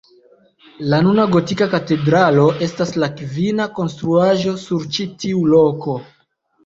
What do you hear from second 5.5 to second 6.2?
loko.